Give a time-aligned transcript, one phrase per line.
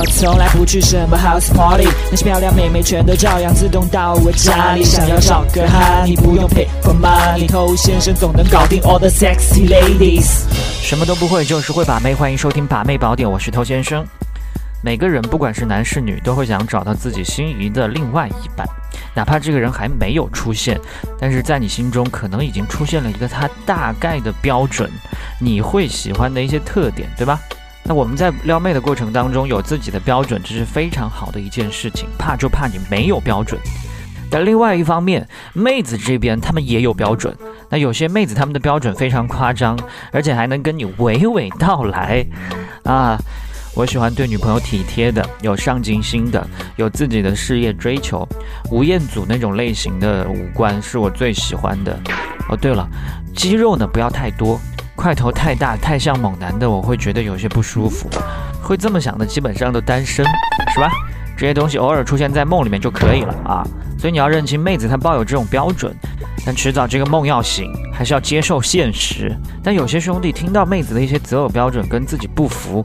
[0.00, 4.82] 我从来不去什么 house party，那些漂亮妹妹全都照样自动到我家里。
[4.82, 10.44] 想要找个哈，你不用 pay for money，偷先生总能搞定 all the sexy ladies。
[10.80, 12.14] 什么都不会，就是会把妹。
[12.14, 14.02] 欢迎收听把妹宝典，我是偷先生。
[14.82, 18.66] 每个人不管是男是女，都会想找到自己心仪的另外一半，
[19.14, 20.80] 哪怕这个人还没有出现，
[21.18, 24.90] 但是在你心中可能已经出现了一个他大概的标准，
[25.38, 27.38] 你会喜欢的一些特点，对吧？
[27.90, 32.08] 那我们在撩妹的过程当中有自己的标准，这是非常好的一件事情。
[32.16, 33.60] 怕就怕你没有标准。
[34.30, 37.36] 但另外一方面，妹子这边他们也有标准。
[37.68, 39.76] 那有些妹子他们的标准非常夸张，
[40.12, 42.24] 而且还能跟你娓娓道来
[42.84, 43.18] 啊。
[43.74, 48.24] 我喜欢对女朋友体贴的，有上进心的，有自己的事业追求。
[48.70, 51.98] 吴彦祖那种类型的五官是我最喜欢的。
[52.48, 52.88] 哦，对了，
[53.34, 54.60] 肌肉呢不要太多，
[55.00, 58.06] 块头太大太像猛男的，我会觉得有些不舒服。
[58.62, 60.26] 会这么想的基本上都单身，
[60.74, 60.90] 是吧？
[61.38, 63.66] 这些东西偶尔出现在梦里面就可以了啊。
[63.98, 65.96] 所以你要认清妹子她抱有这种标准，
[66.44, 69.34] 但迟早这个梦要醒，还是要接受现实。
[69.64, 72.84] 但有些兄弟听到妹子的一些择偶标准跟自己不符。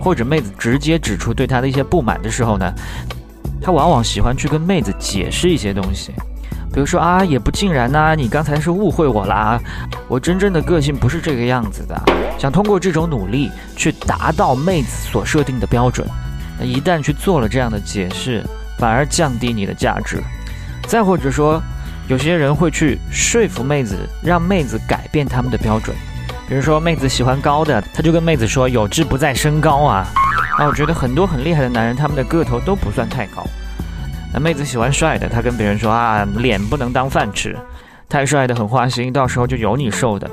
[0.00, 2.72] 或者妹子直接指出对他的一些不满的时候呢，
[3.60, 6.14] 他往往喜欢去跟妹子解释一些东西，
[6.72, 9.60] 比如说啊，也不尽然呐，你刚才是误会我啦，
[10.06, 12.00] 我真正的个性不是这个样子的，
[12.38, 16.06] 想通过这种努力去达到妹子所设定的标准，
[16.58, 18.44] 那一旦去做了这样的解释，
[18.78, 20.22] 反而降低你的价值。
[20.86, 21.60] 再或者说，
[22.08, 25.96] 有些人会去说服妹子，让妹子改变他们的标准。
[26.48, 30.06] 比如说，妹子喜欢高的，他就跟妹子说：“有志不在身高啊。”
[30.58, 33.46] 那我觉得很多很厉害的男人，他们的个头都不算太高。
[34.32, 37.56] 那妹子喜欢帅的，他跟别人说：“啊，脸不能当饭吃，
[38.08, 40.30] 太帅的很花心，到时候就有你受的。”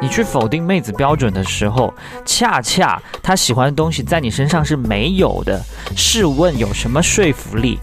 [0.00, 5.62] 你去否定妹子标准的时候，恰恰他喜欢的东西在你身上是没有的。
[5.94, 7.78] 试问有什么说服力？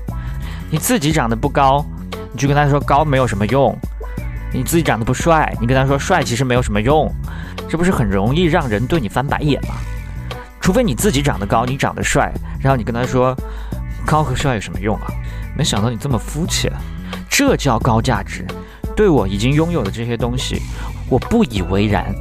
[0.70, 1.86] 你自己长得不高，
[2.34, 3.74] 你就跟他说高没有什么用；
[4.54, 7.10] 你自己长得不帅，你跟他说帅其实没有什么用。
[7.70, 9.76] 这不是很容易让人对你翻白眼吗？
[10.60, 12.30] 除非你自己长得高，你长得帅，
[12.60, 13.34] 然后你跟他说
[14.06, 15.08] 高和帅有什么用啊？
[15.60, 16.72] 没想到你这么肤浅，
[17.30, 18.48] 这叫高价值。
[18.96, 20.62] 对我已经拥有的这些东西，
[21.10, 22.16] 我不以为然，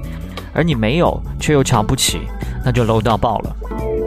[0.53, 2.23] 而你没有却又瞧不起，
[2.65, 3.57] 那就 low 到爆了。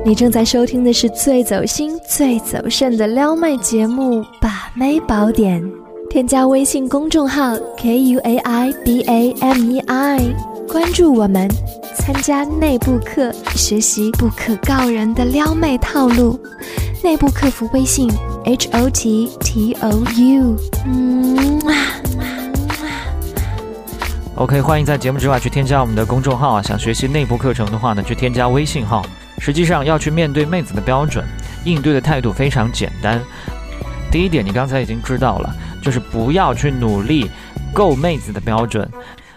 [0.06, 5.64] 你正在收听的是最走心、最走肾的撩妹节目《把妹宝典》，
[6.10, 10.20] 添加微信公众号 k u a i b a m e i。
[10.68, 11.48] 关注我们，
[11.96, 16.38] 参加内部课，学习不可告人的撩妹套路。
[17.04, 18.08] 内部客服微信
[18.52, 20.58] ：h o t t o u。
[20.86, 21.62] 嗯
[24.36, 26.62] ，OK，欢迎在节目之外去添加我们的公众号啊！
[26.62, 29.06] 想学习内部课程的话呢，去添加微信号。
[29.40, 31.26] 实际上要去面对妹子的标准，
[31.64, 33.22] 应对的态度非常简单。
[34.12, 37.32] 第一点，你刚才已经知道了，就是不要去努力
[37.74, 38.86] 够妹子的标准。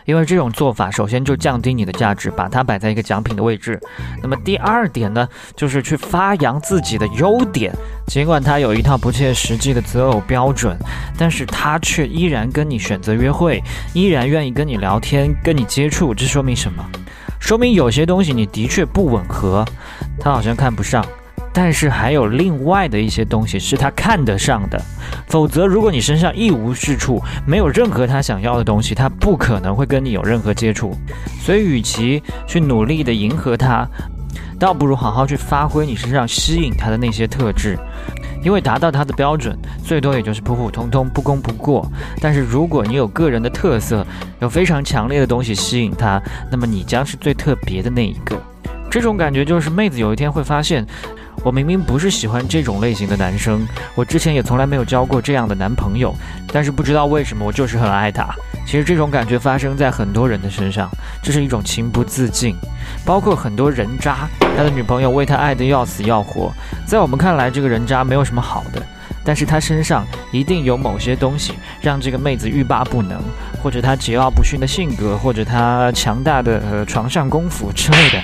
[0.05, 3.81] 因为这种做法，首先就降低你的价值，把它摆在一个奖品的位置。
[4.23, 7.75] 那么第二点呢，就是去发扬自己的优点。
[8.07, 10.77] 尽管他有一套不切实际的择偶标准，
[11.17, 13.63] 但是他却依然跟你选择约会，
[13.95, 16.15] 依然愿意跟你聊天、跟你接触。
[16.15, 16.85] 这说明什么？
[17.41, 19.65] 说明有些东西你的确不吻合，
[20.19, 21.05] 他好像看不上。
[21.57, 24.83] 但是还有另外的一些东西是他看得上的，
[25.29, 30.97] 否则如果你身上一无是处，没有任何他想要的东西，他不可能会跟你有任何接触。
[31.41, 33.89] 所以，与其去努力的迎合他，
[34.59, 37.79] 倒不如好好去发挥你身上吸引他的那些特质，
[38.43, 41.89] 因为达到他的标准，最多也就是普普通通、不攻不过。
[42.21, 44.05] 但是如果你有个人的特色，
[44.41, 46.21] 有非常强烈的东西吸引他，
[46.51, 48.37] 那么你将是最特别的那一个。
[48.91, 50.85] 这种感觉就是妹子有一天会发现。
[51.45, 56.15] 我明明不是喜欢这种类型的男生，我之前也从来没有交过这样的男朋友，
[56.51, 58.35] 但是不知道为什么我就是很爱他。
[58.65, 60.91] 其实这种感觉发生在很多人的身上，
[61.23, 62.57] 这是一种情不自禁。
[63.05, 66.51] 包括很多人渣，他的女朋友为他爱得要死要活，
[66.87, 68.83] 在我们看来这个人渣没有什么好的，
[69.23, 71.53] 但是他身上一定有某些东西
[71.83, 73.23] 让这个妹子欲罢不能，
[73.63, 78.23] 或者他桀骜不驯的性格，或者他强大的呃床上功夫之类的。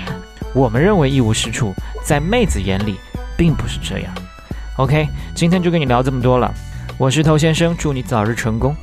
[0.55, 2.99] 我们认为一无是处，在妹子眼里。
[3.41, 4.15] 并不是这样。
[4.77, 6.53] OK，今天就跟你聊这么多了。
[6.99, 8.77] 我是头先生，祝你早日成功。